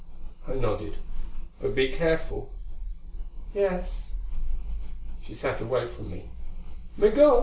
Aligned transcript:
I 0.47 0.55
nodded. 0.55 0.97
"But 1.61 1.75
be 1.75 1.89
careful." 1.93 2.49
"Yes." 3.53 4.15
She 5.21 5.35
sat 5.35 5.61
away 5.61 5.85
from 5.85 6.09
me. 6.09 6.31
"Migul!" 6.97 7.39